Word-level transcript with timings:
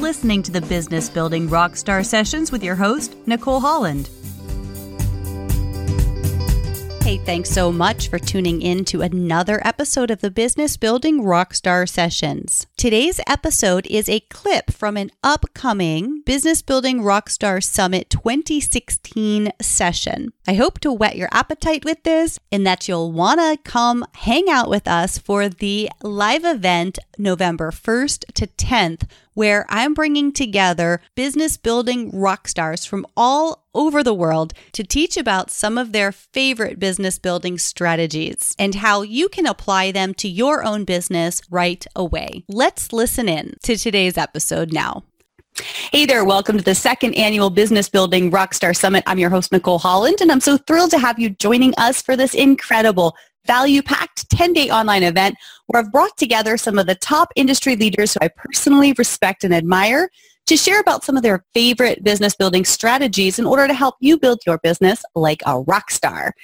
listening 0.00 0.42
to 0.42 0.50
the 0.50 0.62
Business 0.62 1.10
Building 1.10 1.48
Rockstar 1.48 2.04
Sessions 2.04 2.50
with 2.50 2.64
your 2.64 2.74
host, 2.74 3.14
Nicole 3.26 3.60
Holland. 3.60 4.08
Hey, 7.02 7.18
thanks 7.18 7.50
so 7.50 7.72
much 7.72 8.08
for 8.08 8.18
tuning 8.18 8.62
in 8.62 8.84
to 8.86 9.02
another 9.02 9.60
episode 9.66 10.10
of 10.10 10.20
the 10.20 10.30
Business 10.30 10.76
Building 10.76 11.22
Rockstar 11.22 11.88
Sessions. 11.88 12.66
Today's 12.76 13.20
episode 13.26 13.86
is 13.88 14.08
a 14.08 14.20
clip 14.20 14.70
from 14.70 14.96
an 14.96 15.10
upcoming 15.22 16.22
Business 16.24 16.62
Building 16.62 17.00
Rockstar 17.00 17.62
Summit 17.62 18.10
2016 18.10 19.50
session. 19.60 20.32
I 20.50 20.54
hope 20.54 20.80
to 20.80 20.92
whet 20.92 21.14
your 21.14 21.28
appetite 21.30 21.84
with 21.84 22.02
this 22.02 22.40
and 22.50 22.66
that 22.66 22.88
you'll 22.88 23.12
want 23.12 23.38
to 23.38 23.56
come 23.62 24.04
hang 24.14 24.50
out 24.50 24.68
with 24.68 24.88
us 24.88 25.16
for 25.16 25.48
the 25.48 25.88
live 26.02 26.44
event 26.44 26.98
November 27.16 27.70
1st 27.70 28.24
to 28.34 28.48
10th 28.48 29.06
where 29.34 29.64
I'm 29.68 29.94
bringing 29.94 30.32
together 30.32 31.02
business 31.14 31.56
building 31.56 32.10
rock 32.12 32.48
stars 32.48 32.84
from 32.84 33.06
all 33.16 33.64
over 33.74 34.02
the 34.02 34.12
world 34.12 34.52
to 34.72 34.82
teach 34.82 35.16
about 35.16 35.52
some 35.52 35.78
of 35.78 35.92
their 35.92 36.10
favorite 36.10 36.80
business 36.80 37.20
building 37.20 37.56
strategies 37.56 38.56
and 38.58 38.74
how 38.74 39.02
you 39.02 39.28
can 39.28 39.46
apply 39.46 39.92
them 39.92 40.14
to 40.14 40.28
your 40.28 40.64
own 40.64 40.84
business 40.84 41.40
right 41.48 41.86
away. 41.94 42.42
Let's 42.48 42.92
listen 42.92 43.28
in 43.28 43.54
to 43.62 43.76
today's 43.76 44.18
episode 44.18 44.72
now. 44.72 45.04
Hey 45.60 46.06
there, 46.06 46.24
welcome 46.24 46.56
to 46.56 46.64
the 46.64 46.74
second 46.74 47.14
annual 47.14 47.50
Business 47.50 47.88
Building 47.88 48.30
Rockstar 48.30 48.74
Summit. 48.74 49.04
I'm 49.06 49.18
your 49.18 49.28
host, 49.28 49.52
Nicole 49.52 49.78
Holland, 49.78 50.20
and 50.20 50.32
I'm 50.32 50.40
so 50.40 50.56
thrilled 50.56 50.90
to 50.92 50.98
have 50.98 51.18
you 51.18 51.30
joining 51.30 51.74
us 51.76 52.00
for 52.00 52.16
this 52.16 52.34
incredible 52.34 53.14
value-packed 53.46 54.30
10-day 54.30 54.70
online 54.70 55.02
event 55.02 55.36
where 55.66 55.82
I've 55.82 55.92
brought 55.92 56.16
together 56.16 56.56
some 56.56 56.78
of 56.78 56.86
the 56.86 56.94
top 56.94 57.30
industry 57.36 57.76
leaders 57.76 58.14
who 58.14 58.20
I 58.22 58.28
personally 58.28 58.94
respect 58.96 59.44
and 59.44 59.54
admire 59.54 60.08
to 60.46 60.56
share 60.56 60.80
about 60.80 61.04
some 61.04 61.16
of 61.16 61.22
their 61.22 61.44
favorite 61.52 62.02
business 62.02 62.34
building 62.34 62.64
strategies 62.64 63.38
in 63.38 63.46
order 63.46 63.66
to 63.68 63.74
help 63.74 63.96
you 64.00 64.18
build 64.18 64.40
your 64.46 64.58
business 64.58 65.04
like 65.14 65.42
a 65.46 65.60
rock 65.60 65.90
star. 65.90 66.34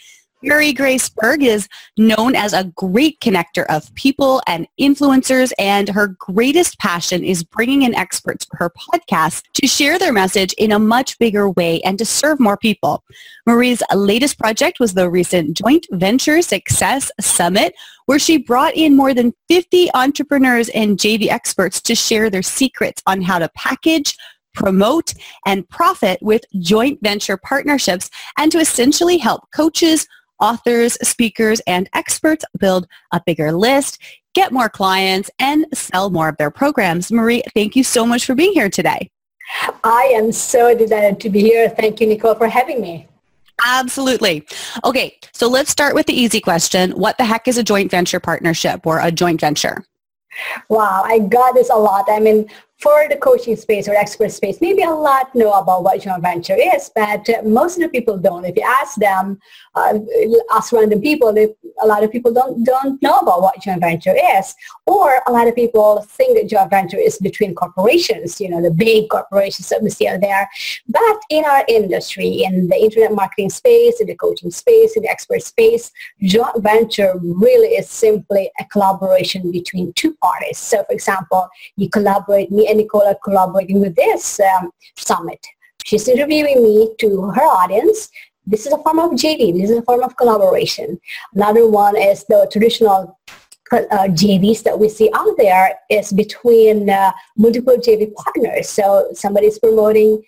Marie 0.46 0.72
Grace 0.72 1.08
Berg 1.08 1.42
is 1.42 1.68
known 1.98 2.36
as 2.36 2.52
a 2.52 2.72
great 2.76 3.18
connector 3.18 3.66
of 3.68 3.92
people 3.96 4.40
and 4.46 4.68
influencers, 4.80 5.52
and 5.58 5.88
her 5.88 6.06
greatest 6.20 6.78
passion 6.78 7.24
is 7.24 7.42
bringing 7.42 7.82
in 7.82 7.96
experts 7.96 8.44
for 8.44 8.56
her 8.58 8.70
podcast 8.70 9.42
to 9.54 9.66
share 9.66 9.98
their 9.98 10.12
message 10.12 10.52
in 10.52 10.70
a 10.70 10.78
much 10.78 11.18
bigger 11.18 11.50
way 11.50 11.80
and 11.82 11.98
to 11.98 12.04
serve 12.04 12.38
more 12.38 12.56
people. 12.56 13.02
Marie's 13.44 13.82
latest 13.92 14.38
project 14.38 14.78
was 14.78 14.94
the 14.94 15.10
recent 15.10 15.56
Joint 15.56 15.84
Venture 15.90 16.40
Success 16.40 17.10
Summit, 17.20 17.74
where 18.06 18.20
she 18.20 18.36
brought 18.36 18.76
in 18.76 18.94
more 18.94 19.12
than 19.12 19.34
50 19.48 19.90
entrepreneurs 19.94 20.68
and 20.68 20.96
JV 20.96 21.28
experts 21.28 21.80
to 21.82 21.96
share 21.96 22.30
their 22.30 22.42
secrets 22.42 23.02
on 23.08 23.20
how 23.20 23.40
to 23.40 23.48
package, 23.56 24.16
promote, 24.54 25.12
and 25.44 25.68
profit 25.68 26.18
with 26.22 26.44
joint 26.60 26.98
venture 27.02 27.36
partnerships 27.36 28.10
and 28.38 28.50
to 28.50 28.58
essentially 28.58 29.18
help 29.18 29.42
coaches, 29.52 30.06
authors, 30.40 30.94
speakers, 31.06 31.60
and 31.66 31.88
experts 31.94 32.44
build 32.58 32.86
a 33.12 33.20
bigger 33.24 33.52
list, 33.52 33.98
get 34.34 34.52
more 34.52 34.68
clients, 34.68 35.30
and 35.38 35.66
sell 35.72 36.10
more 36.10 36.28
of 36.28 36.36
their 36.36 36.50
programs. 36.50 37.10
Marie, 37.10 37.42
thank 37.54 37.76
you 37.76 37.84
so 37.84 38.06
much 38.06 38.24
for 38.24 38.34
being 38.34 38.52
here 38.52 38.68
today. 38.68 39.10
I 39.84 40.12
am 40.14 40.32
so 40.32 40.76
delighted 40.76 41.20
to 41.20 41.30
be 41.30 41.40
here. 41.40 41.68
Thank 41.68 42.00
you, 42.00 42.06
Nicole, 42.06 42.34
for 42.34 42.48
having 42.48 42.80
me. 42.80 43.08
Absolutely. 43.64 44.46
Okay, 44.84 45.18
so 45.32 45.48
let's 45.48 45.70
start 45.70 45.94
with 45.94 46.06
the 46.06 46.12
easy 46.12 46.40
question. 46.40 46.90
What 46.92 47.16
the 47.16 47.24
heck 47.24 47.48
is 47.48 47.56
a 47.56 47.62
joint 47.62 47.90
venture 47.90 48.20
partnership 48.20 48.86
or 48.86 49.00
a 49.00 49.10
joint 49.10 49.40
venture? 49.40 49.84
Wow, 50.68 51.02
I 51.06 51.20
got 51.20 51.54
this 51.54 51.70
a 51.70 51.76
lot. 51.76 52.04
I 52.10 52.20
mean, 52.20 52.46
for 52.78 53.08
the 53.08 53.16
coaching 53.16 53.56
space 53.56 53.88
or 53.88 53.94
expert 53.94 54.30
space, 54.30 54.60
maybe 54.60 54.82
a 54.82 54.90
lot 54.90 55.34
know 55.34 55.52
about 55.52 55.82
what 55.82 56.02
joint 56.02 56.20
venture 56.20 56.56
is, 56.56 56.90
but 56.94 57.26
most 57.46 57.76
of 57.76 57.82
the 57.84 57.88
people 57.88 58.18
don't. 58.18 58.44
If 58.44 58.56
you 58.56 58.62
ask 58.62 58.96
them, 58.96 59.38
uh, 59.76 59.98
ask 60.52 60.72
random 60.72 61.00
people, 61.00 61.36
a 61.82 61.86
lot 61.86 62.02
of 62.02 62.10
people 62.10 62.32
don't, 62.32 62.64
don't 62.64 63.00
know 63.02 63.18
about 63.18 63.42
what 63.42 63.60
joint 63.60 63.80
venture 63.80 64.14
is. 64.16 64.54
Or 64.86 65.20
a 65.26 65.32
lot 65.32 65.46
of 65.46 65.54
people 65.54 66.02
think 66.08 66.38
that 66.38 66.48
joint 66.48 66.70
venture 66.70 66.98
is 66.98 67.18
between 67.18 67.54
corporations, 67.54 68.40
you 68.40 68.48
know, 68.48 68.62
the 68.62 68.70
big 68.70 69.10
corporations 69.10 69.68
that 69.68 69.82
we 69.82 69.90
see 69.90 70.08
out 70.08 70.22
there. 70.22 70.48
But 70.88 71.20
in 71.28 71.44
our 71.44 71.64
industry, 71.68 72.44
in 72.44 72.68
the 72.68 72.76
internet 72.76 73.12
marketing 73.12 73.50
space, 73.50 74.00
in 74.00 74.06
the 74.06 74.16
coaching 74.16 74.50
space, 74.50 74.96
in 74.96 75.02
the 75.02 75.10
expert 75.10 75.42
space, 75.42 75.92
joint 76.22 76.62
venture 76.62 77.12
really 77.22 77.68
is 77.68 77.88
simply 77.88 78.50
a 78.58 78.64
collaboration 78.64 79.50
between 79.52 79.92
two 79.92 80.14
parties. 80.14 80.58
So 80.58 80.84
for 80.84 80.92
example, 80.92 81.48
you 81.76 81.90
collaborate, 81.90 82.50
me 82.50 82.66
and 82.68 82.78
Nicole 82.78 83.02
are 83.02 83.18
collaborating 83.22 83.80
with 83.80 83.94
this 83.94 84.40
um, 84.40 84.70
summit. 84.96 85.46
She's 85.84 86.08
interviewing 86.08 86.62
me 86.62 86.94
to 86.98 87.30
her 87.30 87.42
audience. 87.42 88.10
This 88.46 88.66
is 88.66 88.72
a 88.72 88.78
form 88.78 89.00
of 89.00 89.10
JV. 89.12 89.52
This 89.60 89.70
is 89.70 89.78
a 89.78 89.82
form 89.82 90.02
of 90.02 90.16
collaboration. 90.16 91.00
Another 91.34 91.66
one 91.66 91.96
is 91.96 92.24
the 92.28 92.48
traditional 92.50 93.18
uh, 93.72 94.08
JVs 94.08 94.62
that 94.62 94.78
we 94.78 94.88
see 94.88 95.10
out 95.14 95.36
there 95.36 95.74
is 95.90 96.12
between 96.12 96.88
uh, 96.88 97.12
multiple 97.36 97.76
JV 97.76 98.12
partners. 98.14 98.68
So 98.68 99.08
somebody's 99.12 99.58
promoting 99.58 100.22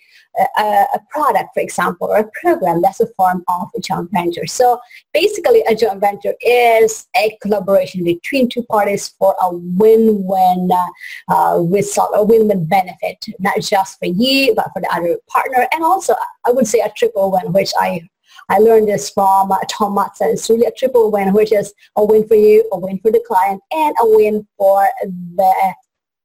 a, 0.57 0.61
a, 0.93 0.99
product, 1.09 1.49
for 1.53 1.59
example, 1.59 2.07
or 2.07 2.17
a 2.19 2.29
program, 2.41 2.81
that's 2.81 2.99
a 2.99 3.07
form 3.17 3.43
of 3.47 3.67
a 3.75 3.79
joint 3.79 4.09
venture. 4.11 4.45
So 4.45 4.79
basically 5.13 5.63
a 5.67 5.75
joint 5.75 5.99
venture 5.99 6.33
is 6.41 7.07
a 7.15 7.37
collaboration 7.41 8.03
between 8.03 8.47
two 8.47 8.63
parties 8.63 9.09
for 9.19 9.35
a 9.41 9.49
win-win 9.51 10.69
uh, 10.71 11.33
uh, 11.33 11.59
result, 11.59 12.11
a 12.13 12.23
win-win 12.23 12.65
benefit, 12.65 13.25
not 13.39 13.59
just 13.61 13.99
for 13.99 14.05
you, 14.05 14.53
but 14.55 14.69
for 14.73 14.81
the 14.81 14.93
other 14.93 15.17
partner. 15.27 15.67
And 15.73 15.83
also, 15.83 16.15
I 16.45 16.51
would 16.51 16.67
say 16.67 16.79
a 16.79 16.89
triple 16.95 17.31
win, 17.31 17.51
which 17.51 17.71
I 17.79 18.07
I 18.49 18.57
learned 18.57 18.87
this 18.87 19.09
from 19.09 19.51
uh, 19.51 19.57
Tom 19.69 19.95
Matzen. 19.95 20.33
It's 20.33 20.49
really 20.49 20.65
a 20.65 20.71
triple 20.71 21.11
win, 21.11 21.33
which 21.33 21.51
is 21.53 21.73
a 21.95 22.03
win 22.03 22.27
for 22.27 22.35
you, 22.35 22.67
a 22.71 22.79
win 22.79 22.99
for 22.99 23.11
the 23.11 23.23
client, 23.27 23.61
and 23.71 23.95
a 24.01 24.05
win 24.07 24.47
for 24.57 24.87
the 25.03 25.73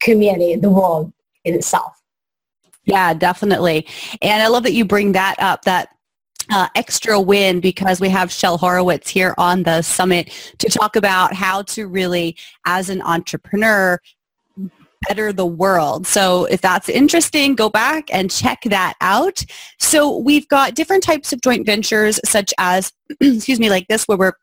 community, 0.00 0.56
the 0.56 0.70
world 0.70 1.12
in 1.44 1.54
itself. 1.54 2.00
Yeah, 2.84 3.14
definitely. 3.14 3.86
And 4.20 4.42
I 4.42 4.48
love 4.48 4.62
that 4.64 4.72
you 4.72 4.84
bring 4.84 5.12
that 5.12 5.36
up, 5.38 5.62
that 5.62 5.88
uh, 6.50 6.68
extra 6.74 7.20
win 7.20 7.60
because 7.60 8.00
we 8.00 8.08
have 8.10 8.30
Shel 8.30 8.58
Horowitz 8.58 9.08
here 9.08 9.34
on 9.38 9.62
the 9.62 9.82
summit 9.82 10.30
to 10.58 10.68
talk 10.68 10.96
about 10.96 11.32
how 11.32 11.62
to 11.62 11.86
really, 11.86 12.36
as 12.66 12.90
an 12.90 13.00
entrepreneur, 13.02 14.00
better 15.08 15.32
the 15.32 15.46
world. 15.46 16.06
So 16.06 16.44
if 16.46 16.60
that's 16.60 16.88
interesting, 16.88 17.54
go 17.54 17.68
back 17.68 18.12
and 18.12 18.30
check 18.30 18.62
that 18.64 18.94
out. 19.00 19.44
So 19.78 20.18
we've 20.18 20.48
got 20.48 20.74
different 20.74 21.02
types 21.02 21.32
of 21.32 21.40
joint 21.40 21.66
ventures 21.66 22.20
such 22.24 22.52
as, 22.58 22.92
excuse 23.20 23.60
me, 23.60 23.70
like 23.70 23.88
this 23.88 24.06
where 24.06 24.18
we're 24.18 24.34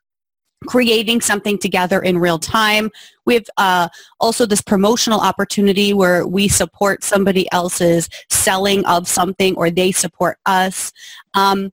creating 0.66 1.20
something 1.20 1.58
together 1.58 2.00
in 2.00 2.18
real 2.18 2.38
time. 2.38 2.90
We 3.26 3.34
have 3.34 3.46
uh, 3.56 3.88
also 4.20 4.46
this 4.46 4.62
promotional 4.62 5.20
opportunity 5.20 5.92
where 5.92 6.26
we 6.26 6.48
support 6.48 7.04
somebody 7.04 7.50
else's 7.52 8.08
selling 8.30 8.84
of 8.86 9.08
something 9.08 9.56
or 9.56 9.70
they 9.70 9.92
support 9.92 10.38
us. 10.46 10.92
Um, 11.34 11.72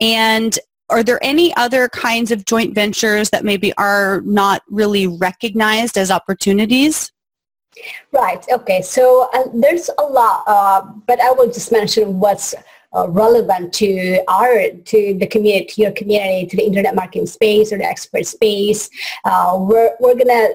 and 0.00 0.58
are 0.88 1.02
there 1.02 1.22
any 1.22 1.54
other 1.56 1.88
kinds 1.88 2.30
of 2.30 2.44
joint 2.44 2.74
ventures 2.74 3.30
that 3.30 3.44
maybe 3.44 3.72
are 3.74 4.22
not 4.24 4.62
really 4.68 5.06
recognized 5.06 5.96
as 5.96 6.10
opportunities? 6.10 7.12
Right. 8.12 8.44
Okay. 8.50 8.82
So 8.82 9.28
uh, 9.32 9.44
there's 9.54 9.90
a 9.98 10.02
lot, 10.02 10.44
uh, 10.46 10.82
but 11.06 11.20
I 11.20 11.30
will 11.30 11.46
just 11.46 11.70
mention 11.70 12.18
what's 12.18 12.54
uh, 12.92 13.08
relevant 13.08 13.72
to 13.74 14.22
our 14.26 14.70
to 14.70 15.16
the 15.18 15.26
community, 15.26 15.82
your 15.82 15.92
community, 15.92 16.46
to 16.46 16.56
the 16.56 16.64
internet 16.64 16.94
marketing 16.94 17.26
space 17.26 17.72
or 17.72 17.78
the 17.78 17.84
expert 17.84 18.26
space. 18.26 18.90
Uh, 19.24 19.56
we're 19.60 19.94
we're 20.00 20.16
gonna 20.16 20.48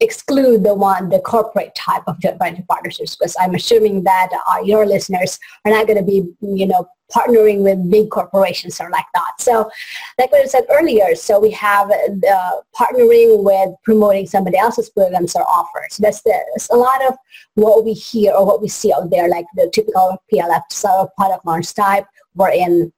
exclude 0.00 0.62
the 0.62 0.74
one, 0.74 1.08
the 1.08 1.18
corporate 1.20 1.74
type 1.74 2.02
of 2.06 2.18
joint 2.20 2.38
venture 2.38 2.64
partnerships, 2.68 3.16
because 3.16 3.36
I'm 3.40 3.54
assuming 3.54 4.04
that 4.04 4.28
uh, 4.48 4.60
your 4.62 4.86
listeners 4.86 5.38
are 5.64 5.72
not 5.72 5.86
going 5.86 5.98
to 5.98 6.04
be, 6.04 6.28
you 6.40 6.66
know, 6.66 6.88
partnering 7.12 7.62
with 7.62 7.90
big 7.90 8.10
corporations 8.10 8.80
or 8.80 8.90
like 8.90 9.06
that. 9.14 9.32
So 9.38 9.70
like 10.18 10.30
what 10.30 10.42
I 10.42 10.46
said 10.46 10.66
earlier, 10.70 11.14
so 11.14 11.40
we 11.40 11.50
have 11.52 11.88
the 11.88 12.62
partnering 12.78 13.42
with 13.42 13.70
promoting 13.82 14.26
somebody 14.26 14.58
else's 14.58 14.90
programs 14.90 15.34
or 15.34 15.42
offers. 15.48 15.96
That's, 15.96 16.22
the, 16.22 16.38
that's 16.52 16.68
a 16.70 16.76
lot 16.76 17.04
of 17.06 17.14
what 17.54 17.84
we 17.84 17.94
hear 17.94 18.34
or 18.34 18.44
what 18.44 18.60
we 18.60 18.68
see 18.68 18.92
out 18.92 19.10
there, 19.10 19.28
like 19.28 19.46
the 19.56 19.70
typical 19.72 20.22
PLF 20.32 20.62
so 20.70 21.08
product 21.16 21.46
launch 21.46 21.74
type, 21.74 22.06
wherein 22.34 22.92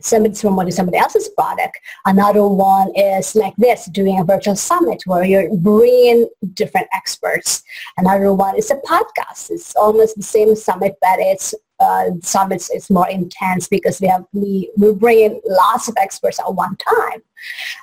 somebody's 0.00 0.40
promoting 0.40 0.72
somebody 0.72 0.98
else's 0.98 1.28
product. 1.28 1.78
Another 2.04 2.46
one 2.46 2.92
is 2.94 3.34
like 3.34 3.54
this, 3.56 3.86
doing 3.86 4.18
a 4.18 4.24
virtual 4.24 4.56
summit 4.56 5.02
where 5.06 5.24
you're 5.24 5.54
bringing 5.56 6.28
different 6.54 6.88
experts. 6.94 7.62
Another 7.96 8.32
one 8.32 8.56
is 8.56 8.70
a 8.70 8.76
podcast. 8.76 9.50
It's 9.50 9.74
almost 9.76 10.16
the 10.16 10.22
same 10.22 10.54
summit, 10.56 10.96
but 11.00 11.18
it's 11.18 11.54
uh, 11.80 12.10
summits 12.22 12.70
is 12.70 12.90
more 12.90 13.08
intense 13.08 13.68
because 13.68 14.00
we 14.00 14.08
have 14.08 14.24
we 14.32 14.70
we 14.76 14.92
bring 14.92 15.20
in 15.20 15.40
lots 15.46 15.88
of 15.88 15.94
experts 15.96 16.40
at 16.40 16.52
one 16.52 16.76
time. 16.76 17.22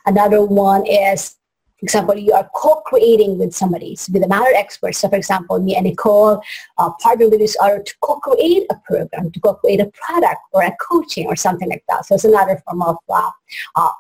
Another 0.06 0.44
one 0.44 0.85
is 0.85 1.38
example, 1.85 2.17
you 2.17 2.33
are 2.33 2.49
co-creating 2.55 3.37
with 3.37 3.53
somebody, 3.53 3.97
with 4.11 4.23
another 4.23 4.53
expert. 4.55 4.93
So 4.95 5.09
for 5.09 5.15
example, 5.15 5.59
me 5.59 5.75
and 5.75 5.85
Nicole 5.85 6.41
uh, 6.77 6.91
partner 7.01 7.29
with 7.29 7.41
each 7.41 7.55
other 7.61 7.81
to 7.81 7.93
co-create 8.01 8.65
a 8.69 8.75
program, 8.87 9.31
to 9.31 9.39
co-create 9.39 9.79
a 9.79 9.91
product 10.01 10.41
or 10.51 10.63
a 10.63 10.75
coaching 10.81 11.27
or 11.27 11.35
something 11.35 11.69
like 11.69 11.83
that. 11.89 12.05
So 12.05 12.15
it's 12.15 12.25
another 12.25 12.61
form 12.65 12.81
of 12.81 12.97
uh, 13.09 13.31
uh, 13.75 13.91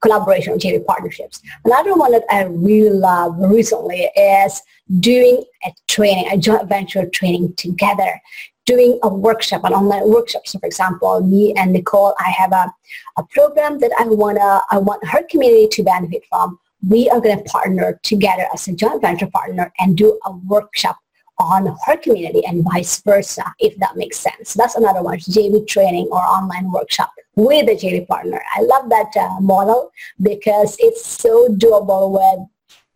collaboration 0.00 0.54
or 0.54 0.58
JV 0.58 0.84
partnerships. 0.84 1.40
Another 1.64 1.94
one 1.94 2.12
that 2.12 2.24
I 2.30 2.44
really 2.44 2.90
love 2.90 3.34
recently 3.38 4.10
is 4.16 4.62
doing 5.00 5.44
a 5.64 5.70
training, 5.88 6.28
a 6.30 6.36
joint 6.36 6.68
venture 6.68 7.06
training 7.08 7.54
together 7.56 8.20
doing 8.66 8.98
a 9.04 9.08
workshop, 9.08 9.64
an 9.64 9.72
online 9.72 10.10
workshop. 10.10 10.42
So 10.46 10.58
for 10.58 10.66
example, 10.66 11.20
me 11.22 11.54
and 11.54 11.72
Nicole, 11.72 12.14
I 12.18 12.30
have 12.30 12.52
a, 12.52 12.72
a 13.16 13.22
program 13.30 13.78
that 13.78 13.92
I 13.98 14.04
wanna 14.06 14.60
I 14.70 14.78
want 14.78 15.04
her 15.06 15.22
community 15.30 15.68
to 15.68 15.82
benefit 15.82 16.24
from. 16.28 16.58
We 16.88 17.08
are 17.10 17.20
gonna 17.20 17.42
partner 17.42 18.00
together 18.02 18.46
as 18.52 18.68
a 18.68 18.72
joint 18.72 19.00
venture 19.00 19.28
partner 19.28 19.72
and 19.78 19.96
do 19.96 20.18
a 20.24 20.32
workshop 20.32 20.98
on 21.38 21.76
her 21.84 21.96
community 21.98 22.44
and 22.46 22.64
vice 22.64 23.02
versa, 23.02 23.44
if 23.58 23.76
that 23.76 23.96
makes 23.96 24.18
sense. 24.18 24.54
That's 24.54 24.74
another 24.74 25.02
one, 25.02 25.18
JV 25.18 25.66
training 25.66 26.08
or 26.10 26.18
online 26.18 26.70
workshop 26.72 27.12
with 27.34 27.68
a 27.68 27.74
JV 27.74 28.06
partner. 28.06 28.42
I 28.54 28.62
love 28.62 28.88
that 28.88 29.14
uh, 29.16 29.40
model 29.40 29.90
because 30.22 30.76
it's 30.78 31.06
so 31.06 31.48
doable 31.48 32.10
with 32.10 32.48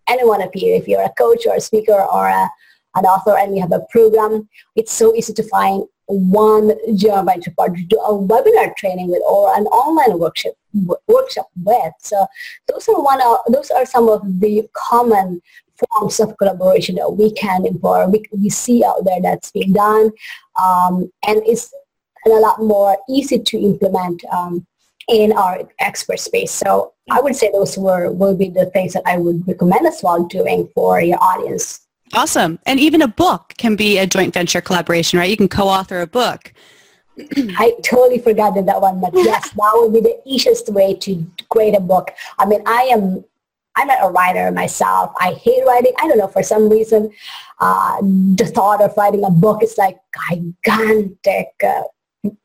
any 0.09 0.25
one 0.25 0.43
of 0.43 0.51
you. 0.55 0.75
If 0.75 0.89
you're 0.89 1.03
a 1.03 1.13
coach 1.19 1.47
or 1.47 1.55
a 1.55 1.61
speaker 1.61 2.01
or 2.01 2.29
a 2.29 2.51
an 2.97 3.05
author 3.05 3.39
and 3.39 3.55
you 3.55 3.61
have 3.63 3.73
a 3.73 3.87
program, 3.91 4.49
it's 4.75 4.93
so 4.93 5.15
easy 5.15 5.33
to 5.33 5.43
find 5.45 5.85
one 6.11 6.73
job 6.97 7.29
to 7.29 7.85
do 7.89 7.99
a 7.99 8.13
webinar 8.13 8.75
training 8.77 9.09
with 9.09 9.23
or 9.23 9.57
an 9.57 9.67
online 9.67 10.19
workshop 10.19 10.53
workshop 11.07 11.49
with. 11.63 11.93
So 12.01 12.27
those 12.69 12.89
are 12.89 13.01
one 13.01 13.21
of 13.21 13.39
those 13.49 13.71
are 13.71 13.87
some 13.87 14.09
of 14.09 14.23
the 14.41 14.69
common 14.75 15.41
forms 15.79 16.21
of 16.21 16.37
collaboration 16.39 16.97
that 16.97 17.11
we 17.11 17.33
can 17.33 17.65
employ. 17.65 18.07
We, 18.07 18.25
we 18.33 18.51
see 18.51 18.85
out 18.85 19.05
there 19.05 19.21
that's 19.23 19.51
being 19.51 19.73
done, 19.73 20.11
um, 20.61 21.11
and 21.27 21.43
it's 21.47 21.73
a 22.27 22.31
lot 22.31 22.63
more 22.63 22.99
easy 23.09 23.39
to 23.39 23.59
implement 23.59 24.23
um, 24.27 24.67
in 25.09 25.33
our 25.33 25.69
expert 25.79 26.21
space. 26.21 26.53
So 26.53 26.93
I 27.11 27.21
would 27.21 27.35
say 27.35 27.51
those 27.51 27.77
were 27.79 28.13
will 28.13 28.37
be 28.37 28.49
the 28.49 28.67
things 28.67 28.93
that 28.93 29.03
I 29.07 29.17
would 29.17 29.47
recommend 29.47 29.87
as 29.87 30.01
well 30.03 30.25
doing 30.25 30.69
for 30.75 31.01
your 31.01 31.23
audience. 31.23 31.81
Awesome. 32.13 32.59
And 32.67 32.81
even 32.81 33.03
a 33.03 33.09
book 33.09 33.55
can 33.57 33.77
be 33.77 33.99
a 33.99 34.07
joint 34.07 34.35
venture 34.35 34.61
collaboration, 34.61 35.19
right? 35.19 35.31
You 35.31 35.37
can 35.37 35.49
co-author 35.49 36.01
a 36.01 36.07
book. 36.07 36.53
I 37.37 37.75
totally 37.83 38.19
forgot 38.19 38.55
that, 38.55 38.67
that 38.67 38.81
one, 38.81 39.01
but 39.01 39.13
yes, 39.15 39.51
that 39.51 39.73
would 39.75 39.93
be 39.93 40.01
the 40.01 40.21
easiest 40.25 40.69
way 40.71 40.95
to 40.95 41.25
create 41.51 41.77
a 41.77 41.81
book. 41.81 42.11
I 42.39 42.47
mean, 42.47 42.63
I 42.67 42.83
am, 42.93 43.25
I'm 43.77 43.87
not 43.87 43.99
a 44.03 44.11
writer 44.11 44.51
myself. 44.51 45.13
I 45.21 45.35
hate 45.35 45.65
writing. 45.67 45.93
I 46.01 46.09
don't 46.09 46.19
know, 46.19 46.29
for 46.29 46.43
some 46.43 46.69
reason, 46.69 47.11
uh, 47.61 48.01
the 48.01 48.51
thought 48.53 48.83
of 48.83 48.97
writing 48.97 49.25
a 49.25 49.31
book 49.31 49.63
is 49.63 49.77
like 49.79 49.99
gigantic 50.31 51.49
uh, 51.65 51.83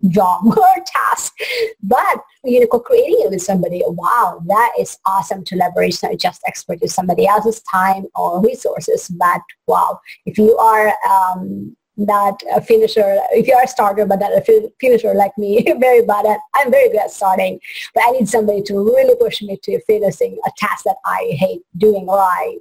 job 0.09 0.45
or 0.57 0.75
task. 0.85 1.33
But 1.81 2.21
you 2.43 2.59
know, 2.59 2.67
co-creating 2.67 3.17
it 3.19 3.31
with 3.31 3.41
somebody, 3.41 3.81
wow, 3.85 4.41
that 4.47 4.73
is 4.79 4.97
awesome 5.05 5.43
to 5.45 5.55
leverage 5.55 6.01
not 6.03 6.17
just 6.17 6.41
expertise, 6.47 6.93
somebody 6.93 7.27
else's 7.27 7.61
time 7.61 8.05
or 8.15 8.41
resources. 8.41 9.07
But 9.09 9.41
wow, 9.67 9.99
if 10.25 10.37
you 10.37 10.57
are 10.57 10.93
um, 11.09 11.75
not 11.97 12.41
a 12.53 12.61
finisher, 12.61 13.19
if 13.31 13.47
you 13.47 13.55
are 13.55 13.63
a 13.63 13.67
starter 13.67 14.05
but 14.05 14.19
not 14.19 14.31
a 14.31 14.71
finisher 14.79 15.13
like 15.13 15.37
me, 15.37 15.63
very 15.79 16.05
bad 16.05 16.25
at, 16.25 16.39
I'm 16.55 16.71
very 16.71 16.89
good 16.89 17.01
at 17.01 17.11
starting, 17.11 17.59
but 17.93 18.03
I 18.05 18.11
need 18.11 18.29
somebody 18.29 18.61
to 18.63 18.73
really 18.75 19.15
push 19.15 19.41
me 19.41 19.57
to 19.63 19.79
finishing 19.81 20.37
a 20.45 20.51
task 20.57 20.83
that 20.85 20.97
I 21.05 21.35
hate 21.37 21.61
doing 21.77 22.07
or 22.07 22.19
I 22.19 22.57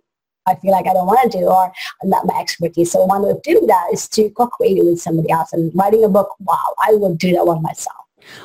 I 0.47 0.55
feel 0.57 0.73
like 0.73 0.87
I 0.87 0.93
don't 0.93 1.07
want 1.07 1.31
to 1.31 1.39
do 1.39 1.47
or 1.47 1.73
not 2.03 2.27
my 2.27 2.39
expertise. 2.39 2.93
So 2.93 3.05
one 3.05 3.23
way 3.23 3.31
of 3.31 3.43
doing 3.43 3.67
that 3.67 3.89
is 3.93 4.09
to 4.11 4.31
co-create 4.31 4.79
it 4.79 4.85
with 4.85 5.01
somebody 5.01 5.31
else. 5.31 5.53
And 5.53 5.75
writing 5.75 6.05
a 6.05 6.09
book, 6.09 6.35
wow, 6.41 6.75
I 6.87 6.95
would 6.95 7.19
do 7.19 7.33
that 7.33 7.47
one 7.47 7.63
myself. 7.63 7.97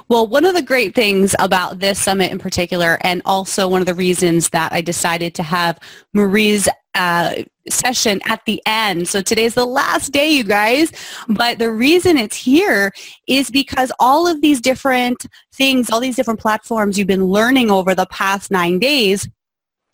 Well, 0.08 0.28
one 0.28 0.46
of 0.46 0.56
the 0.56 0.62
great 0.62 0.94
things 0.94 1.36
about 1.40 1.80
this 1.80 2.00
summit 2.00 2.32
in 2.32 2.40
particular, 2.40 2.98
and 3.02 3.22
also 3.26 3.68
one 3.68 3.82
of 3.82 3.88
the 3.88 3.94
reasons 3.94 4.50
that 4.50 4.74
I 4.74 4.82
decided 4.82 5.34
to 5.36 5.44
have 5.44 5.80
Marie's 6.14 6.68
uh, 6.96 7.44
session 7.70 8.20
at 8.26 8.44
the 8.46 8.62
end. 8.66 9.08
So 9.08 9.22
today's 9.22 9.54
the 9.54 9.66
last 9.66 10.12
day, 10.12 10.30
you 10.30 10.44
guys. 10.44 10.92
But 11.28 11.60
the 11.60 11.72
reason 11.72 12.18
it's 12.18 12.36
here 12.36 12.92
is 13.28 13.50
because 13.50 13.92
all 14.00 14.28
of 14.28 14.42
these 14.42 14.60
different 14.60 15.26
things, 15.54 15.90
all 15.90 16.00
these 16.00 16.16
different 16.16 16.40
platforms 16.40 16.98
you've 16.98 17.08
been 17.08 17.28
learning 17.28 17.72
over 17.72 17.96
the 17.96 18.08
past 18.08 18.52
nine 18.52 18.80
days 18.80 19.30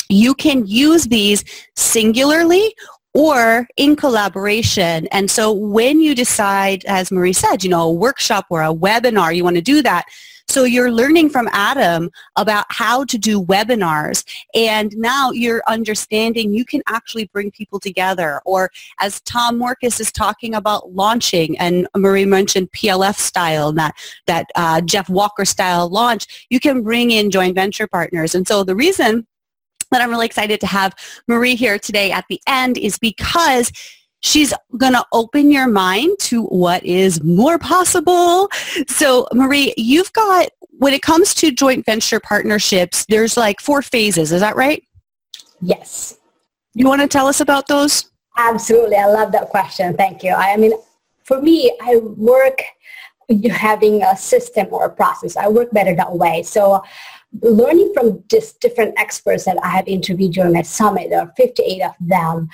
you 0.10 0.34
can 0.36 0.66
use 0.66 1.06
these 1.06 1.44
singularly 1.75 2.75
or 3.13 3.66
in 3.78 3.96
collaboration. 3.96 5.07
And 5.07 5.31
so 5.31 5.52
when 5.52 6.02
you 6.02 6.13
decide, 6.13 6.84
as 6.86 7.12
Marie 7.12 7.31
said, 7.31 7.63
you 7.63 7.69
know, 7.69 7.84
a 7.84 7.92
workshop 7.92 8.46
or 8.50 8.62
a 8.62 8.74
webinar, 8.74 9.34
you 9.34 9.44
want 9.44 9.56
to 9.56 9.62
do 9.62 9.81
that. 9.84 10.06
So 10.48 10.63
you're 10.63 10.92
learning 10.92 11.30
from 11.30 11.50
Adam 11.54 12.12
about 12.36 12.66
how 12.69 13.04
to 13.06 13.18
do 13.18 13.44
webinars 13.44 14.24
and 14.54 14.96
now 14.96 15.31
you're 15.31 15.63
understanding 15.68 16.54
you 16.54 16.66
can 16.66 16.81
actually 16.88 17.25
bring 17.28 17.51
people 17.51 17.80
together 17.80 18.42
or 18.46 18.69
as 19.00 19.22
Tom 19.22 19.60
Morkes 19.60 20.00
is 20.00 20.12
talking 20.12 20.54
about 20.54 20.92
launching 20.94 21.58
and 21.58 21.88
Marie 21.98 22.25
mentioned 22.25 22.72
PLF 22.74 23.16
style, 23.16 23.69
and 23.69 23.78
that, 23.80 23.96
that 24.28 24.48
uh, 24.56 24.81
Jeff 24.81 25.10
Walker 25.10 25.46
style 25.46 25.90
launch, 25.90 26.46
you 26.50 26.60
can 26.60 26.84
bring 26.84 27.12
in 27.12 27.31
joint 27.31 27.56
venture 27.56 27.88
partners. 27.88 28.36
And 28.36 28.48
so 28.48 28.63
the 28.63 28.75
reason 28.75 29.25
that 29.92 30.02
I'm 30.02 30.10
really 30.10 30.26
excited 30.26 30.60
to 30.62 30.68
have 30.68 30.94
Marie 31.28 31.56
here 31.56 31.80
today 31.80 32.12
at 32.12 32.26
the 32.30 32.40
end 32.48 32.78
is 32.78 32.98
because 32.98 33.72
she's 34.22 34.54
going 34.78 34.94
to 34.94 35.06
open 35.12 35.52
your 35.52 35.68
mind 35.68 36.18
to 36.20 36.44
what 36.46 36.84
is 36.84 37.24
more 37.24 37.60
possible. 37.60 38.50
So 38.88 39.28
Marie, 39.34 39.74
you've 39.78 40.12
got, 40.14 40.50
when 40.78 40.94
it 40.94 41.02
comes 41.02 41.34
to 41.36 41.52
joint 41.52 41.86
venture 41.86 42.20
partnerships, 42.20 43.06
there's 43.08 43.38
like 43.38 43.62
four 43.62 43.82
phases. 43.82 44.32
Is 44.32 44.42
that 44.42 44.56
right? 44.56 44.84
Yes. 45.62 46.18
You 46.74 46.88
want 46.88 47.02
to 47.02 47.08
tell 47.08 47.28
us 47.28 47.40
about 47.40 47.68
those? 47.68 48.12
Absolutely. 48.38 48.98
I 48.98 49.06
love 49.06 49.32
that 49.32 49.50
question. 49.50 49.96
Thank 49.96 50.24
you. 50.24 50.34
I 50.34 50.58
mean, 50.58 50.74
for 51.24 51.42
me, 51.42 51.76
I 51.82 51.98
work 51.98 52.62
having 53.50 54.04
a 54.04 54.18
system 54.18 54.68
or 54.72 54.86
a 54.86 54.90
process. 54.90 55.38
I 55.38 55.48
work 55.48 55.72
better 55.72 55.96
that 55.96 56.14
way. 56.18 56.44
So 56.44 56.84
learning 57.42 57.92
from 57.94 58.24
just 58.30 58.60
different 58.60 58.94
experts 58.98 59.46
that 59.46 59.58
I 59.64 59.70
have 59.70 59.88
interviewed 59.88 60.34
during 60.34 60.54
my 60.54 60.62
summit, 60.62 61.10
there 61.10 61.22
are 61.22 61.34
58 61.38 61.82
of 61.82 61.94
them, 62.00 62.50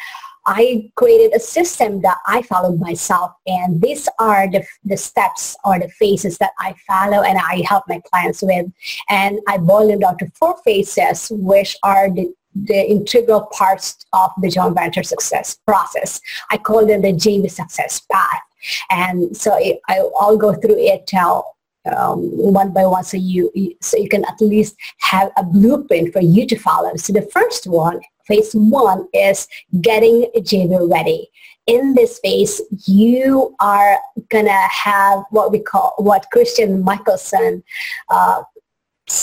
I 0.45 0.91
created 0.95 1.35
a 1.35 1.39
system 1.39 2.01
that 2.01 2.17
I 2.25 2.41
followed 2.41 2.79
myself 2.79 3.31
and 3.45 3.79
these 3.79 4.09
are 4.17 4.49
the, 4.49 4.65
the 4.83 4.97
steps 4.97 5.55
or 5.63 5.77
the 5.77 5.87
phases 5.89 6.39
that 6.39 6.51
I 6.57 6.73
follow 6.87 7.21
and 7.21 7.37
I 7.37 7.63
help 7.67 7.83
my 7.87 8.01
clients 8.09 8.41
with. 8.41 8.65
And 9.09 9.39
I 9.47 9.57
boil 9.57 9.87
them 9.87 9.99
down 9.99 10.17
to 10.17 10.31
four 10.33 10.57
phases 10.63 11.31
which 11.31 11.77
are 11.83 12.09
the 12.09 12.33
the 12.53 12.85
integral 12.89 13.47
parts 13.53 13.97
of 14.11 14.29
the 14.41 14.49
joint 14.49 14.75
venture 14.75 15.03
success 15.03 15.57
process. 15.65 16.19
I 16.49 16.57
call 16.57 16.85
them 16.85 17.01
the 17.01 17.13
JV 17.13 17.49
success 17.49 18.01
path. 18.11 18.41
And 18.89 19.35
so 19.35 19.55
it, 19.57 19.79
I, 19.87 20.01
will 20.01 20.37
go 20.37 20.53
through 20.53 20.77
it 20.77 21.07
till 21.07 21.45
um, 21.85 22.19
one 22.37 22.71
by 22.71 22.85
one 22.85 23.03
so 23.03 23.17
you, 23.17 23.51
so 23.81 23.97
you 23.97 24.09
can 24.09 24.25
at 24.25 24.39
least 24.39 24.75
have 24.99 25.31
a 25.37 25.43
blueprint 25.43 26.13
for 26.13 26.21
you 26.21 26.45
to 26.45 26.57
follow. 26.57 26.95
So 26.95 27.13
the 27.13 27.23
first 27.33 27.67
one, 27.67 28.01
phase 28.25 28.53
one, 28.53 29.07
is 29.13 29.47
getting 29.81 30.25
JV 30.37 30.91
ready. 30.91 31.29
In 31.67 31.93
this 31.93 32.19
phase, 32.19 32.61
you 32.85 33.55
are 33.59 33.97
gonna 34.29 34.67
have 34.69 35.23
what 35.29 35.51
we 35.51 35.59
call 35.59 35.93
what 35.97 36.25
Christian 36.31 36.83
Mickelsen 36.83 37.63
uh, 38.09 38.43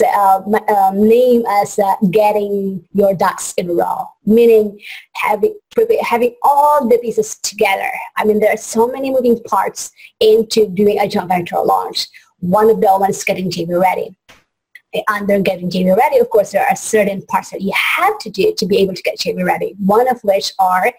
uh, 0.03 0.43
um, 0.69 1.09
name 1.09 1.45
as 1.49 1.79
uh, 1.79 1.95
getting 2.11 2.85
your 2.93 3.15
ducks 3.15 3.55
in 3.57 3.71
a 3.71 3.73
row, 3.73 4.07
meaning 4.25 4.79
having 5.15 5.59
having 6.03 6.35
all 6.43 6.87
the 6.87 6.99
pieces 6.99 7.39
together. 7.39 7.91
I 8.17 8.25
mean, 8.25 8.39
there 8.39 8.53
are 8.53 8.59
so 8.59 8.87
many 8.89 9.11
moving 9.11 9.41
parts 9.45 9.91
into 10.21 10.69
doing 10.69 10.99
a 10.99 11.09
joint 11.09 11.29
venture 11.29 11.61
launch 11.61 12.09
one 12.41 12.71
of 12.71 12.81
the 12.81 12.87
ones 12.99 13.25
getting 13.25 13.51
JV 13.51 13.81
ready. 13.81 14.17
Under 15.07 15.39
getting 15.41 15.71
JV 15.71 15.95
ready, 15.97 16.19
of 16.19 16.31
course, 16.31 16.53
there 16.53 16.67
are 16.67 16.75
certain 16.75 17.21
parts 17.27 17.51
that 17.51 17.61
you 17.61 17.73
have 17.75 18.19
to 18.21 18.31
do 18.31 18.55
to 18.57 18.67
be 18.67 18.79
able 18.79 18.95
to 18.95 19.03
get 19.03 19.19
JV 19.19 19.45
ready. 19.45 19.75
One 19.85 20.09
of 20.09 20.21
which 20.23 20.53
are 20.59 20.93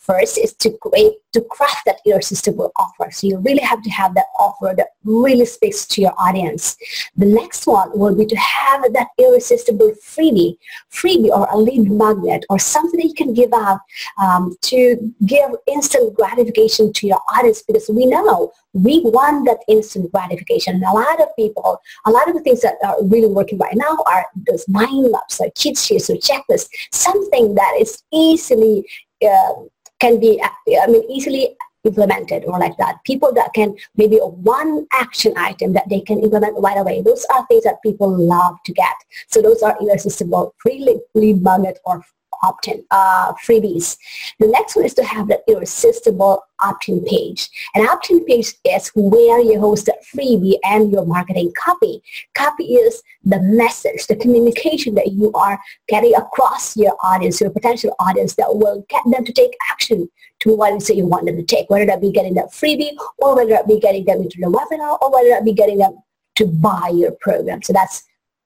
First 0.00 0.38
is 0.38 0.54
to 0.54 0.70
create, 0.80 1.12
to 1.34 1.42
craft 1.42 1.82
that 1.84 2.00
irresistible 2.06 2.72
offer. 2.76 3.10
So 3.10 3.26
you 3.26 3.38
really 3.38 3.60
have 3.60 3.82
to 3.82 3.90
have 3.90 4.14
that 4.14 4.24
offer 4.38 4.72
that 4.76 4.88
really 5.04 5.44
speaks 5.44 5.86
to 5.88 6.00
your 6.00 6.14
audience. 6.16 6.76
The 7.16 7.26
next 7.26 7.66
one 7.66 7.90
will 7.96 8.14
be 8.14 8.24
to 8.24 8.36
have 8.36 8.82
that 8.94 9.08
irresistible 9.18 9.92
freebie, 10.02 10.56
freebie 10.90 11.28
or 11.28 11.46
a 11.50 11.58
lead 11.58 11.90
magnet 11.90 12.46
or 12.48 12.58
something 12.58 12.98
that 12.98 13.08
you 13.08 13.14
can 13.14 13.34
give 13.34 13.52
out 13.52 13.80
um, 14.20 14.56
to 14.62 15.12
give 15.26 15.50
instant 15.66 16.14
gratification 16.14 16.94
to 16.94 17.06
your 17.06 17.20
audience 17.36 17.62
because 17.62 17.90
we 17.90 18.06
know 18.06 18.52
we 18.72 19.02
want 19.04 19.44
that 19.46 19.58
instant 19.68 20.10
gratification. 20.12 20.76
And 20.76 20.84
a 20.84 20.92
lot 20.92 21.20
of 21.20 21.28
people, 21.36 21.78
a 22.06 22.10
lot 22.10 22.26
of 22.26 22.34
the 22.34 22.40
things 22.40 22.62
that 22.62 22.76
are 22.82 22.96
really 23.04 23.28
working 23.28 23.58
right 23.58 23.76
now 23.76 23.98
are 24.06 24.26
those 24.48 24.66
mind 24.66 25.12
maps, 25.12 25.40
like 25.40 25.52
cheat 25.56 25.76
sheets 25.76 26.08
or 26.08 26.14
checklists, 26.14 26.70
something 26.90 27.54
that 27.54 27.76
is 27.78 28.02
easily 28.12 28.86
uh, 29.22 29.52
can 30.00 30.18
be, 30.18 30.42
I 30.42 30.86
mean, 30.86 31.04
easily 31.10 31.56
implemented 31.84 32.44
or 32.44 32.58
like 32.58 32.76
that. 32.76 32.98
People 33.04 33.32
that 33.34 33.54
can 33.54 33.74
maybe 33.96 34.16
one 34.16 34.86
action 34.92 35.32
item 35.36 35.72
that 35.72 35.88
they 35.88 36.00
can 36.00 36.20
implement 36.20 36.58
right 36.58 36.76
away. 36.76 37.00
Those 37.00 37.24
are 37.34 37.46
things 37.46 37.64
that 37.64 37.80
people 37.82 38.10
love 38.10 38.56
to 38.66 38.72
get. 38.72 38.94
So 39.28 39.40
those 39.40 39.62
are 39.62 39.76
irresistible 39.80 40.54
free 40.58 41.00
lead 41.14 41.42
magnet 41.42 41.78
or 41.86 42.02
opt-in 42.42 42.84
uh, 42.90 43.32
freebies. 43.46 43.96
The 44.38 44.46
next 44.46 44.76
one 44.76 44.84
is 44.84 44.94
to 44.94 45.04
have 45.04 45.28
the 45.28 45.40
irresistible 45.48 46.42
opt-in 46.62 47.04
page. 47.04 47.48
An 47.74 47.86
opt-in 47.88 48.24
page 48.24 48.54
is 48.64 48.90
where 48.94 49.40
you 49.40 49.60
host 49.60 49.86
the 49.86 49.94
freebie 50.14 50.58
and 50.64 50.90
your 50.92 51.06
marketing 51.06 51.52
copy. 51.56 52.02
Copy 52.34 52.74
is 52.74 53.02
the 53.24 53.40
message, 53.40 54.06
the 54.06 54.16
communication 54.16 54.94
that 54.94 55.12
you 55.12 55.32
are 55.32 55.58
getting 55.88 56.14
across 56.14 56.76
your 56.76 56.96
audience, 57.02 57.40
your 57.40 57.50
potential 57.50 57.94
audience 57.98 58.34
that 58.34 58.54
will 58.54 58.84
get 58.88 59.02
them 59.10 59.24
to 59.24 59.32
take 59.32 59.52
action 59.70 60.08
to 60.40 60.56
what 60.56 60.72
it 60.72 60.76
is 60.76 60.88
that 60.88 60.96
you 60.96 61.06
want 61.06 61.26
them 61.26 61.36
to 61.36 61.42
take, 61.42 61.68
whether 61.68 61.86
that 61.86 62.00
be 62.00 62.10
getting 62.10 62.34
that 62.34 62.50
freebie 62.50 62.96
or 63.18 63.36
whether 63.36 63.50
that 63.50 63.68
be 63.68 63.78
getting 63.78 64.04
them 64.04 64.22
into 64.22 64.38
the 64.40 64.46
webinar 64.46 64.98
or 65.02 65.12
whether 65.12 65.28
that 65.28 65.44
be 65.44 65.52
getting 65.52 65.78
them 65.78 65.98
to 66.36 66.46
buy 66.46 66.90
your 66.94 67.12
program. 67.20 67.62
So 67.62 67.72
that's 67.72 68.04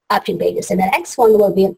opt-in 0.09 0.37
pages. 0.37 0.69
And 0.71 0.79
the 0.79 0.85
next 0.85 1.17
one 1.17 1.33
will 1.33 1.53
be 1.53 1.75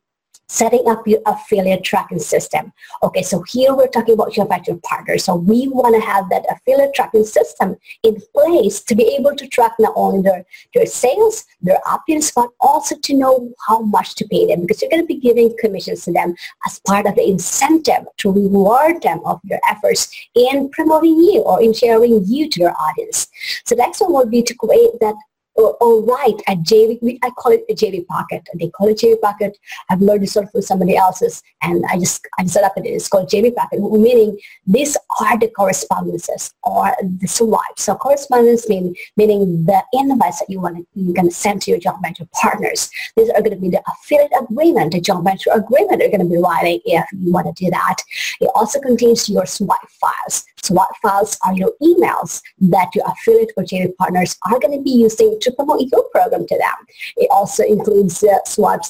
setting 0.47 0.87
up 0.87 1.07
your 1.07 1.19
affiliate 1.25 1.83
tracking 1.83 2.19
system. 2.19 2.71
Okay, 3.03 3.21
so 3.21 3.43
here 3.43 3.75
we're 3.75 3.87
talking 3.87 4.13
about 4.13 4.37
your 4.37 4.47
venture 4.47 4.75
partner. 4.83 5.17
So 5.17 5.35
we 5.35 5.67
want 5.67 5.95
to 5.95 6.01
have 6.01 6.29
that 6.29 6.45
affiliate 6.49 6.93
tracking 6.93 7.25
system 7.25 7.75
in 8.03 8.17
place 8.33 8.81
to 8.83 8.95
be 8.95 9.15
able 9.19 9.35
to 9.35 9.47
track 9.47 9.73
not 9.79 9.93
only 9.95 10.21
their, 10.21 10.45
their 10.73 10.85
sales, 10.85 11.45
their 11.61 11.79
opt-ins, 11.85 12.31
but 12.31 12.49
also 12.59 12.95
to 12.97 13.13
know 13.13 13.51
how 13.67 13.81
much 13.81 14.15
to 14.15 14.27
pay 14.27 14.47
them 14.47 14.61
because 14.61 14.81
you're 14.81 14.91
going 14.91 15.03
to 15.03 15.07
be 15.07 15.19
giving 15.19 15.55
commissions 15.59 16.05
to 16.05 16.13
them 16.13 16.35
as 16.65 16.79
part 16.87 17.05
of 17.05 17.15
the 17.15 17.27
incentive 17.27 18.05
to 18.17 18.31
reward 18.31 19.01
them 19.01 19.19
of 19.25 19.39
their 19.43 19.59
efforts 19.69 20.09
in 20.35 20.69
promoting 20.69 21.15
you 21.15 21.41
or 21.41 21.61
in 21.61 21.73
sharing 21.73 22.23
you 22.25 22.49
to 22.49 22.59
your 22.61 22.73
audience. 22.79 23.27
So 23.65 23.75
the 23.75 23.81
next 23.81 24.01
one 24.01 24.13
would 24.13 24.31
be 24.31 24.43
to 24.43 24.53
create 24.55 24.99
that 25.01 25.15
or, 25.57 26.03
write 26.03 26.39
a 26.47 26.55
JV, 26.55 27.19
I 27.23 27.31
call 27.31 27.51
it 27.51 27.65
a 27.69 27.73
JV 27.73 28.05
pocket. 28.05 28.47
They 28.59 28.69
call 28.69 28.87
it 28.87 28.99
JV 28.99 29.19
pocket. 29.19 29.57
I've 29.89 30.01
learned 30.01 30.23
this 30.23 30.33
sort 30.33 30.51
from 30.51 30.61
somebody 30.61 30.95
else's 30.95 31.41
and 31.63 31.83
I 31.89 31.97
just, 31.97 32.25
I 32.37 32.45
set 32.45 32.63
up 32.63 32.73
it. 32.77 32.85
It's 32.85 33.07
called 33.07 33.29
JV 33.29 33.55
pocket, 33.55 33.79
meaning 33.81 34.37
these 34.65 34.95
are 35.19 35.37
the 35.37 35.47
correspondences 35.47 36.53
or 36.63 36.95
the 37.01 37.27
swipes. 37.27 37.83
So 37.83 37.95
correspondence 37.95 38.69
mean, 38.69 38.95
meaning 39.15 39.65
the 39.65 39.83
invites 39.93 40.39
that 40.39 40.49
you 40.49 40.61
want 40.61 40.87
you're 40.93 41.13
going 41.13 41.29
to 41.29 41.33
send 41.33 41.61
to 41.63 41.71
your 41.71 41.79
joint 41.79 41.97
venture 42.03 42.27
partners. 42.33 42.89
These 43.15 43.29
are 43.31 43.41
going 43.41 43.55
to 43.55 43.61
be 43.61 43.69
the 43.69 43.81
affiliate 43.87 44.31
agreement, 44.39 44.93
the 44.93 45.01
joint 45.01 45.23
venture 45.23 45.51
agreement 45.53 46.01
you're 46.01 46.09
going 46.09 46.19
to 46.21 46.29
be 46.29 46.37
writing 46.37 46.79
if 46.85 47.05
you 47.13 47.31
want 47.31 47.47
to 47.47 47.63
do 47.63 47.71
that. 47.71 47.97
It 48.39 48.49
also 48.53 48.79
contains 48.79 49.27
your 49.27 49.45
swipe 49.45 49.79
files. 49.99 50.45
Swipe 50.61 50.89
files 51.01 51.37
are 51.45 51.53
your 51.53 51.71
emails 51.81 52.41
that 52.59 52.89
your 52.93 53.05
affiliate 53.07 53.51
or 53.55 53.63
JV 53.63 53.95
partners 53.95 54.37
are 54.45 54.59
going 54.59 54.77
to 54.77 54.83
be 54.83 54.91
using 54.91 55.39
to 55.39 55.46
promote 55.51 55.81
your 55.91 56.03
program 56.09 56.47
to 56.47 56.57
them. 56.57 56.85
It 57.15 57.29
also 57.31 57.63
includes 57.63 58.23
uh, 58.23 58.37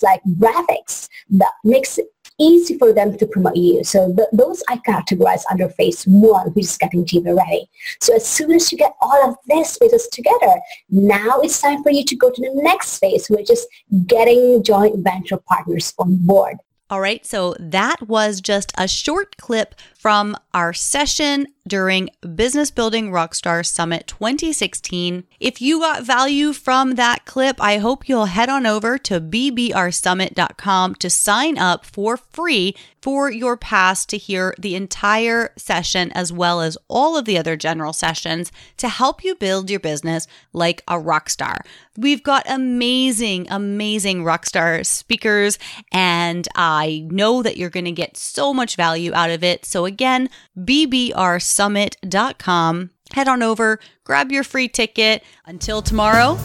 like 0.02 0.22
graphics 0.38 1.10
that 1.32 1.52
makes 1.64 1.98
it 1.98 2.08
easy 2.40 2.78
for 2.78 2.94
them 2.94 3.18
to 3.18 3.26
promote 3.26 3.56
you. 3.56 3.84
So 3.84 4.12
the, 4.12 4.28
those 4.32 4.64
I 4.70 4.78
categorize 4.78 5.44
under 5.50 5.70
phase 5.70 6.04
one, 6.04 6.50
which 6.50 6.66
is 6.66 6.78
getting 6.78 7.06
JV 7.06 7.36
ready. 7.36 7.70
So 8.00 8.16
as 8.16 8.28
soon 8.28 8.52
as 8.52 8.72
you 8.72 8.78
get 8.78 8.94
all 9.02 9.30
of 9.30 9.36
these 9.48 9.76
phases 9.78 10.08
together, 10.08 10.60
now 10.90 11.40
it's 11.40 11.60
time 11.62 11.84
for 11.84 11.92
you 11.92 12.04
to 12.06 12.16
go 12.16 12.30
to 12.30 12.42
the 12.42 12.62
next 12.62 13.00
phase, 13.00 13.28
which 13.28 13.50
is 13.50 13.66
getting 14.06 14.64
joint 14.64 15.04
venture 15.04 15.38
partners 15.38 15.94
on 15.98 16.18
board. 16.26 16.58
All 16.90 17.02
right, 17.02 17.26
so 17.26 17.54
that 17.60 18.08
was 18.08 18.40
just 18.40 18.72
a 18.78 18.88
short 18.88 19.36
clip 19.36 19.76
from 19.94 20.38
our 20.54 20.72
session 20.72 21.48
during 21.68 22.10
Business 22.36 22.72
Building 22.72 23.12
Rockstar 23.12 23.66
Summit 23.66 24.08
2016. 24.08 25.26
If 25.40 25.62
you 25.62 25.80
got 25.80 26.04
value 26.04 26.54
from 26.54 26.96
that 26.96 27.26
clip, 27.26 27.62
I 27.62 27.80
hope 27.80 28.08
you'll 28.08 28.26
head 28.26 28.48
on 28.48 28.66
over 28.66 28.98
to 29.00 29.20
bbrsummit.com 29.20 30.96
to 30.96 31.10
sign 31.10 31.58
up 31.58 31.86
for 31.86 32.16
free 32.16 32.74
for 33.02 33.32
your 33.32 33.58
pass 33.58 34.06
to 34.06 34.18
hear 34.18 34.54
the 34.58 34.76
entire 34.76 35.54
session 35.58 36.12
as 36.14 36.32
well 36.32 36.62
as 36.62 36.78
all 36.88 37.18
of 37.18 37.26
the 37.26 37.38
other 37.38 37.56
general 37.56 37.94
sessions 37.94 38.52
to 38.78 38.90
help 38.90 39.24
you 39.24 39.36
build 39.36 39.70
your 39.70 39.80
business 39.80 40.28
like 40.54 40.84
a 40.88 41.00
rock 41.00 41.30
star. 41.30 41.62
We've 41.98 42.24
got 42.24 42.50
amazing, 42.50 43.48
amazing 43.50 44.24
rockstar 44.24 44.86
speakers, 44.86 45.58
and 45.92 46.48
uh, 46.56 46.77
I 46.78 47.00
know 47.10 47.42
that 47.42 47.58
you're 47.58 47.72
going 47.72 47.86
to 47.86 47.92
get 47.92 48.16
so 48.16 48.54
much 48.54 48.76
value 48.76 49.12
out 49.16 49.32
of 49.32 49.44
it. 49.44 49.66
So, 49.66 49.86
again, 49.86 50.30
bbrsummit.com. 50.58 52.90
Head 53.14 53.28
on 53.28 53.42
over, 53.42 53.80
grab 54.04 54.32
your 54.32 54.44
free 54.44 54.68
ticket. 54.68 55.24
Until 55.46 55.82
tomorrow, 55.82 56.38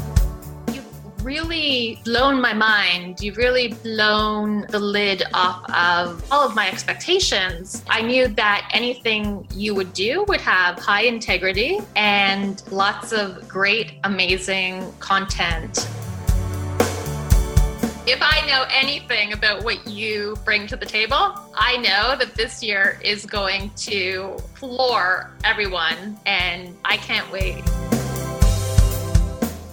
You've 0.72 0.86
really 1.22 2.00
blown 2.04 2.40
my 2.40 2.54
mind. 2.54 3.20
You've 3.20 3.36
really 3.36 3.74
blown 3.74 4.64
the 4.70 4.78
lid 4.78 5.22
off 5.34 5.68
of 5.70 6.24
all 6.32 6.46
of 6.46 6.54
my 6.54 6.66
expectations. 6.68 7.84
I 7.90 8.00
knew 8.00 8.28
that 8.28 8.70
anything 8.72 9.46
you 9.54 9.74
would 9.74 9.92
do 9.92 10.24
would 10.28 10.40
have 10.40 10.78
high 10.78 11.02
integrity 11.02 11.80
and 11.94 12.62
lots 12.70 13.12
of 13.12 13.46
great, 13.46 13.98
amazing 14.04 14.94
content. 14.98 15.86
If 18.04 18.18
I 18.21 18.44
know 18.49 18.64
anything 18.68 19.32
about 19.32 19.62
what 19.62 19.87
you 19.87 20.37
bring 20.44 20.66
to 20.66 20.76
the 20.76 20.85
table, 20.85 21.38
I 21.54 21.76
know 21.76 22.16
that 22.16 22.35
this 22.35 22.61
year 22.61 22.99
is 23.00 23.25
going 23.25 23.71
to 23.76 24.38
floor 24.54 25.30
everyone, 25.44 26.18
and 26.26 26.76
I 26.85 26.97
can't 26.97 27.30
wait. 27.30 27.64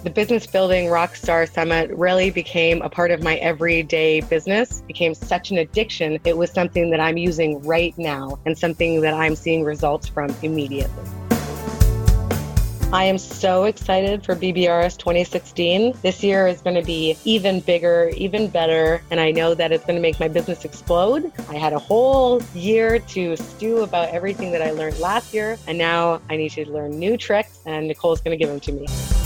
The 0.04 0.12
Business 0.14 0.46
Building 0.46 0.86
Rockstar 0.86 1.52
Summit 1.52 1.90
really 1.90 2.30
became 2.30 2.82
a 2.82 2.88
part 2.88 3.10
of 3.10 3.20
my 3.20 3.34
everyday 3.38 4.20
business, 4.20 4.82
became 4.82 5.12
such 5.12 5.50
an 5.50 5.58
addiction. 5.58 6.20
It 6.24 6.36
was 6.36 6.52
something 6.52 6.88
that 6.90 7.00
I'm 7.00 7.16
using 7.16 7.60
right 7.62 7.98
now 7.98 8.38
and 8.46 8.56
something 8.56 9.00
that 9.00 9.12
I'm 9.12 9.34
seeing 9.34 9.64
results 9.64 10.06
from 10.06 10.32
immediately. 10.42 11.19
I 12.92 13.04
am 13.04 13.18
so 13.18 13.64
excited 13.64 14.24
for 14.24 14.34
BBRS 14.34 14.98
2016. 14.98 15.94
This 16.02 16.24
year 16.24 16.48
is 16.48 16.60
going 16.60 16.74
to 16.74 16.82
be 16.82 17.16
even 17.24 17.60
bigger, 17.60 18.10
even 18.16 18.48
better, 18.48 19.00
and 19.12 19.20
I 19.20 19.30
know 19.30 19.54
that 19.54 19.70
it's 19.70 19.84
going 19.84 19.94
to 19.94 20.02
make 20.02 20.18
my 20.18 20.26
business 20.26 20.64
explode. 20.64 21.30
I 21.48 21.54
had 21.54 21.72
a 21.72 21.78
whole 21.78 22.42
year 22.52 22.98
to 22.98 23.36
stew 23.36 23.84
about 23.84 24.08
everything 24.08 24.50
that 24.50 24.62
I 24.62 24.72
learned 24.72 24.98
last 24.98 25.32
year, 25.32 25.56
and 25.68 25.78
now 25.78 26.20
I 26.28 26.36
need 26.36 26.50
to 26.50 26.68
learn 26.68 26.98
new 26.98 27.16
tricks, 27.16 27.60
and 27.64 27.86
Nicole's 27.86 28.20
going 28.22 28.36
to 28.36 28.44
give 28.44 28.48
them 28.48 28.58
to 28.58 28.72
me. 28.72 29.19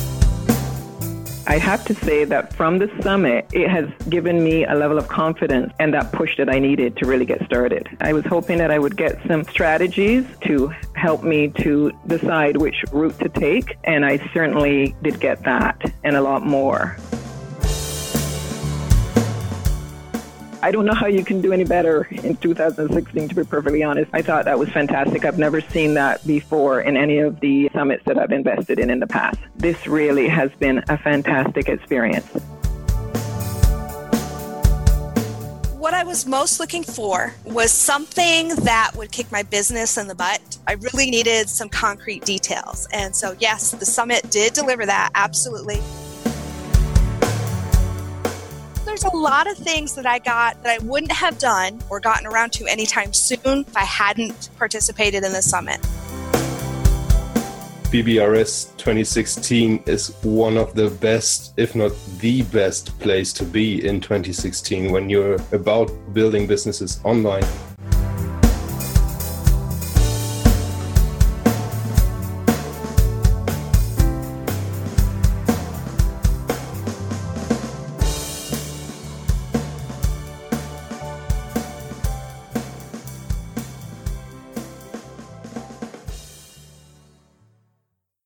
I 1.47 1.59
have 1.59 1.85
to 1.87 1.95
say 1.95 2.25
that 2.25 2.55
from 2.55 2.79
the 2.79 2.91
summit, 3.03 3.47
it 3.53 3.69
has 3.69 3.87
given 4.09 4.43
me 4.43 4.65
a 4.65 4.75
level 4.75 4.97
of 4.97 5.09
confidence 5.09 5.73
and 5.79 5.93
that 5.93 6.11
push 6.11 6.37
that 6.39 6.49
I 6.49 6.59
needed 6.59 6.97
to 6.97 7.07
really 7.07 7.27
get 7.27 7.45
started. 7.45 7.89
I 8.01 8.15
was 8.15 8.25
hoping 8.25 8.59
that 8.59 8.71
I 8.71 8.79
would 8.79 8.97
get 8.97 9.19
some 9.27 9.45
strategies 9.45 10.25
to 10.43 10.73
help 10.95 11.23
me 11.23 11.49
to 11.61 11.93
decide 12.07 12.57
which 12.57 12.83
route 12.93 13.19
to 13.21 13.29
take, 13.29 13.77
and 13.85 14.07
I 14.07 14.27
certainly 14.33 14.97
did 15.03 15.21
get 15.21 15.43
that 15.45 15.81
and 16.03 16.17
a 16.17 16.23
lot 16.23 16.47
more. 16.47 16.97
I 20.65 20.71
don't 20.71 20.87
know 20.87 20.95
how 20.95 21.09
you 21.09 21.23
can 21.23 21.43
do 21.43 21.53
any 21.53 21.65
better 21.65 22.09
in 22.11 22.37
2016, 22.37 23.29
to 23.29 23.35
be 23.35 23.45
perfectly 23.45 23.83
honest. 23.83 24.11
I 24.15 24.23
thought 24.23 24.47
that 24.47 24.59
was 24.59 24.71
fantastic. 24.71 25.27
I've 25.27 25.39
never 25.39 25.61
seen 25.61 25.93
that 25.93 26.27
before 26.27 26.81
in 26.81 26.97
any 26.97 27.19
of 27.19 27.39
the 27.41 27.69
summits 27.75 28.03
that 28.07 28.17
I've 28.17 28.33
invested 28.33 28.79
in 28.79 28.89
in 28.89 28.99
the 28.99 29.07
past. 29.07 29.37
This 29.57 29.87
really 29.87 30.27
has 30.27 30.51
been 30.53 30.83
a 30.89 30.97
fantastic 30.97 31.69
experience. 31.69 32.31
what 35.85 35.93
I 35.93 36.03
was 36.03 36.25
most 36.25 36.61
looking 36.61 36.83
for 36.83 37.35
was 37.45 37.71
something 37.71 38.49
that 38.65 38.93
would 38.97 39.13
kick 39.13 39.31
my 39.31 39.43
business 39.43 39.99
in 39.99 40.09
the 40.09 40.15
butt. 40.15 40.57
I 40.67 40.73
really 40.73 41.11
needed 41.11 41.51
some 41.51 41.69
concrete 41.69 42.25
details. 42.25 42.89
And 42.91 43.15
so, 43.15 43.37
yes, 43.39 43.73
the 43.73 43.85
summit 43.85 44.31
did 44.31 44.55
deliver 44.55 44.87
that, 44.87 45.11
absolutely. 45.15 45.83
A 49.05 49.17
lot 49.17 49.51
of 49.51 49.57
things 49.57 49.95
that 49.95 50.07
I 50.07 50.19
got 50.19 50.63
that 50.63 50.81
I 50.81 50.85
wouldn't 50.85 51.13
have 51.13 51.39
done 51.39 51.81
or 51.91 52.01
gotten 52.01 52.27
around 52.27 52.53
to 52.55 52.67
anytime 52.67 53.13
soon 53.13 53.61
if 53.61 53.77
I 53.77 53.85
hadn't 53.85 54.49
participated 54.57 55.25
in 55.25 55.33
the 55.33 55.43
summit. 55.43 55.81
BBRS 57.91 58.77
2016 58.77 59.85
is 59.87 60.17
one 60.23 60.57
of 60.57 60.75
the 60.75 60.91
best, 60.91 61.55
if 61.57 61.77
not 61.77 61.93
the 62.19 62.43
best 62.43 62.99
place 62.99 63.33
to 63.35 63.45
be 63.45 63.87
in 63.87 64.01
2016 64.01 64.91
when 64.91 65.09
you're 65.09 65.39
about 65.53 65.93
building 66.13 66.47
businesses 66.47 67.01
online. 67.05 67.45